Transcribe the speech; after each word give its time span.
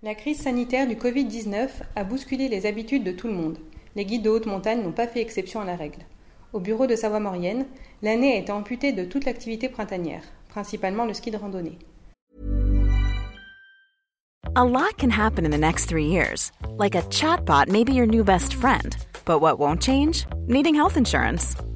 La 0.00 0.14
crise 0.14 0.40
sanitaire 0.40 0.86
du 0.86 0.94
Covid-19 0.94 1.70
a 1.96 2.04
bousculé 2.04 2.48
les 2.48 2.66
habitudes 2.66 3.02
de 3.02 3.10
tout 3.10 3.26
le 3.26 3.32
monde. 3.32 3.58
Les 3.96 4.04
guides 4.04 4.22
de 4.22 4.30
haute 4.30 4.46
montagne 4.46 4.80
n'ont 4.80 4.92
pas 4.92 5.08
fait 5.08 5.20
exception 5.20 5.60
à 5.60 5.64
la 5.64 5.74
règle. 5.74 5.98
Au 6.52 6.60
bureau 6.60 6.86
de 6.86 6.94
Savoie-Maurienne, 6.94 7.66
l'année 8.00 8.34
a 8.34 8.36
été 8.36 8.52
amputée 8.52 8.92
de 8.92 9.04
toute 9.04 9.24
l'activité 9.24 9.68
printanière, 9.68 10.22
principalement 10.50 11.04
le 11.04 11.14
ski 11.14 11.32
de 11.32 11.36
randonnée. 11.36 11.78
A 14.54 14.64
lot 14.64 14.96
can 14.98 15.10
happen 15.10 15.44
in 15.44 15.50
the 15.50 15.58
next 15.58 15.88
three 15.88 16.06
years. 16.06 16.52
Like 16.78 16.94
a 16.94 17.02
chatbot 17.10 17.68
may 17.68 17.82
be 17.82 17.92
your 17.92 18.06
new 18.06 18.22
best 18.22 18.54
friend. 18.54 18.96
But 19.24 19.40
what 19.40 19.58
won't 19.58 19.82
change? 19.82 20.26
Needing 20.46 20.76
health 20.76 20.96
insurance. 20.96 21.56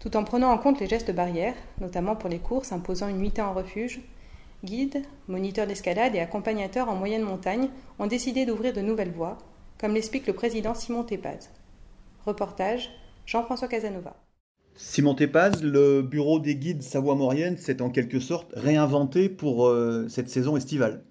tout 0.00 0.16
en 0.16 0.24
prenant 0.24 0.50
en 0.50 0.58
compte 0.58 0.80
les 0.80 0.86
gestes 0.86 1.14
barrières, 1.14 1.54
notamment 1.80 2.16
pour 2.16 2.28
les 2.28 2.38
courses 2.38 2.72
imposant 2.72 3.08
une 3.08 3.18
nuitée 3.18 3.42
en 3.42 3.54
refuge, 3.54 4.00
Guides, 4.64 5.02
moniteurs 5.28 5.66
d'escalade 5.66 6.14
et 6.14 6.20
accompagnateurs 6.20 6.88
en 6.88 6.96
moyenne 6.96 7.22
montagne 7.22 7.68
ont 7.98 8.06
décidé 8.06 8.46
d'ouvrir 8.46 8.72
de 8.72 8.80
nouvelles 8.80 9.12
voies, 9.12 9.38
comme 9.78 9.94
l'explique 9.94 10.26
le 10.26 10.32
président 10.32 10.74
Simon 10.74 11.04
Tepaz. 11.04 11.50
Reportage 12.24 12.90
Jean-François 13.26 13.68
Casanova. 13.68 14.16
Simon 14.74 15.14
Tepaz, 15.14 15.62
le 15.62 16.02
bureau 16.02 16.38
des 16.38 16.56
guides 16.56 16.82
Savoie-Maurienne 16.82 17.56
s'est 17.56 17.82
en 17.82 17.90
quelque 17.90 18.20
sorte 18.20 18.52
réinventé 18.54 19.28
pour 19.28 19.66
euh, 19.66 20.06
cette 20.08 20.28
saison 20.28 20.56
estivale. 20.56 21.02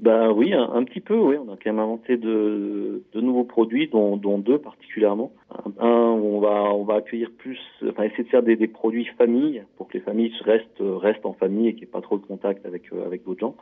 Ben 0.00 0.32
oui, 0.32 0.52
un, 0.52 0.82
petit 0.84 1.00
peu, 1.00 1.16
oui. 1.16 1.36
On 1.36 1.52
a 1.52 1.56
quand 1.56 1.66
même 1.66 1.78
inventé 1.78 2.16
de, 2.16 3.02
nouveaux 3.14 3.44
produits, 3.44 3.88
dont, 3.88 4.16
deux 4.38 4.58
particulièrement. 4.58 5.32
Un, 5.78 5.88
on 5.88 6.40
va 6.40 6.74
on 6.74 6.84
va 6.84 6.96
accueillir 6.96 7.30
plus, 7.38 7.60
enfin 7.88 8.02
essayer 8.02 8.24
de 8.24 8.28
faire 8.28 8.42
des, 8.42 8.56
produits 8.66 9.06
famille 9.16 9.62
pour 9.76 9.88
que 9.88 9.94
les 9.94 10.00
familles 10.00 10.32
restent 10.44 10.80
restent 10.80 11.24
en 11.24 11.32
famille 11.32 11.68
et 11.68 11.72
qu'il 11.74 11.82
n'y 11.82 11.88
ait 11.88 11.92
pas 11.92 12.00
trop 12.00 12.18
de 12.18 12.26
contact 12.26 12.66
avec 12.66 12.92
euh, 12.92 13.06
avec 13.06 13.24
d'autres 13.24 13.40
gens. 13.40 13.56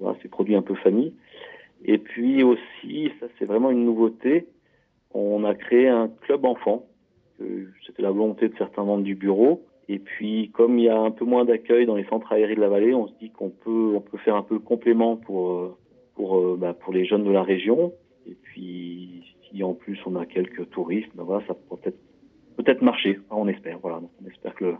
Voilà, 0.00 0.16
ces 0.22 0.28
produits 0.28 0.56
un 0.56 0.62
peu 0.62 0.74
famille. 0.74 1.12
Et 1.84 1.98
puis 1.98 2.42
aussi, 2.42 3.12
ça 3.20 3.26
c'est 3.38 3.44
vraiment 3.44 3.70
une 3.70 3.84
nouveauté. 3.84 4.46
On 5.12 5.44
a 5.44 5.54
créé 5.54 5.88
un 5.88 6.08
club 6.22 6.46
enfant. 6.46 6.86
C'était 7.86 8.02
la 8.02 8.10
volonté 8.10 8.48
de 8.48 8.56
certains 8.56 8.84
membres 8.84 9.02
du 9.02 9.16
bureau 9.16 9.62
et 9.92 9.98
puis, 9.98 10.50
comme 10.54 10.78
il 10.78 10.86
y 10.86 10.88
a 10.88 10.98
un 10.98 11.10
peu 11.10 11.26
moins 11.26 11.44
d'accueil 11.44 11.84
dans 11.84 11.96
les 11.96 12.06
centres 12.06 12.32
aériens 12.32 12.56
de 12.56 12.60
la 12.62 12.70
vallée, 12.70 12.94
on 12.94 13.08
se 13.08 13.12
dit 13.20 13.28
qu'on 13.28 13.50
peut, 13.50 13.92
on 13.94 14.00
peut 14.00 14.16
faire 14.16 14.36
un 14.36 14.42
peu 14.42 14.54
le 14.54 14.60
complément 14.60 15.16
pour, 15.16 15.50
euh, 15.50 15.76
pour, 16.14 16.38
euh, 16.38 16.56
bah, 16.58 16.72
pour 16.72 16.94
les 16.94 17.04
jeunes 17.04 17.24
de 17.24 17.30
la 17.30 17.42
région. 17.42 17.92
Et 18.26 18.34
puis, 18.34 19.36
si 19.50 19.62
en 19.62 19.74
plus 19.74 19.98
on 20.06 20.16
a 20.16 20.24
quelques 20.24 20.70
touristes, 20.70 21.10
ben 21.14 21.24
voilà, 21.24 21.46
ça 21.46 21.52
peut 21.52 21.76
peut-être 21.76 21.98
peut-être 22.56 22.80
marcher. 22.80 23.20
on 23.30 23.48
espère. 23.48 23.80
Voilà, 23.82 24.00
on 24.00 24.28
espère 24.30 24.54
que 24.54 24.72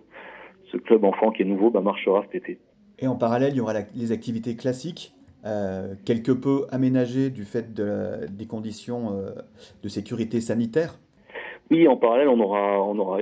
ce 0.71 0.79
club 0.79 1.05
enfant 1.05 1.31
qui 1.31 1.43
est 1.43 1.45
nouveau 1.45 1.71
bah, 1.71 1.83
marchera 1.83 2.23
cet 2.33 2.37
été. 2.37 2.59
Et 2.99 3.07
en 3.07 3.17
parallèle, 3.17 3.53
il 3.53 3.59
y 3.59 3.61
aura 3.61 3.75
les 3.95 4.13
activités 4.13 4.57
classiques, 4.57 5.13
euh, 5.45 5.95
quelque 6.07 6.33
peu 6.33 6.65
aménagées 6.71 7.29
du 7.29 7.45
fait 7.45 7.75
de, 7.75 8.27
des 8.31 8.47
conditions 8.47 9.11
de 9.83 9.89
sécurité 9.91 10.41
sanitaire. 10.41 10.99
Oui, 11.71 11.87
en 11.87 11.99
parallèle, 11.99 12.29
on 12.29 12.41
aura, 12.41 12.83
on 12.83 12.99
aura 12.99 13.19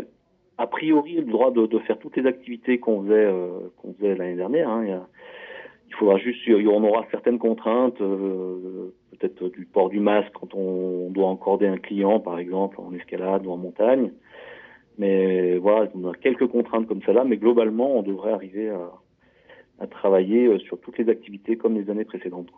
a 0.61 0.67
priori 0.67 1.15
le 1.15 1.23
droit 1.23 1.51
de, 1.51 1.79
faire 1.81 1.99
toutes 1.99 2.17
les 2.19 2.27
activités 2.27 2.79
qu'on 2.79 3.03
faisait, 3.03 3.15
euh, 3.15 3.71
l'année 4.01 4.37
dernière. 4.37 4.69
Hein. 4.69 5.07
Il, 5.89 5.95
faudra 5.95 6.19
juste, 6.19 6.39
on 6.49 6.85
aura 6.85 7.07
certaines 7.11 7.39
contraintes, 7.39 8.01
euh, 8.03 8.93
peut-être 9.19 9.49
du 9.49 9.65
port 9.65 9.89
du 9.89 10.01
masque 10.01 10.31
quand 10.35 10.55
on 10.55 11.11
doit 11.11 11.29
encorder 11.29 11.67
un 11.67 11.79
client, 11.79 12.21
par 12.21 12.39
exemple, 12.39 12.79
en 12.79 12.93
escalade 12.93 13.47
ou 13.47 13.53
en 13.53 13.57
montagne. 13.57 14.13
Mais 14.99 15.57
voilà, 15.57 15.91
on 15.95 16.11
a 16.11 16.15
quelques 16.15 16.47
contraintes 16.47 16.87
comme 16.87 17.03
ça 17.03 17.15
là, 17.15 17.25
mais 17.25 17.39
globalement, 17.39 17.97
on 17.97 18.03
devrait 18.03 18.33
arriver 18.33 18.69
à, 18.69 19.87
travailler 19.87 20.47
euh, 20.47 20.59
sur 20.59 20.79
toutes 20.79 20.99
les 20.99 21.09
activités 21.09 21.57
comme 21.57 21.75
les 21.75 21.89
années 21.89 22.05
précédentes. 22.05 22.51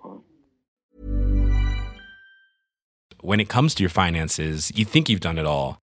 When 3.23 3.39
it 3.39 3.49
comes 3.49 3.77
to 3.77 3.85
your 3.85 3.93
finances, 3.93 4.41
you 4.75 4.85
think 4.85 5.09
you've 5.09 5.21
done 5.21 5.39
it 5.39 5.47
all. 5.47 5.82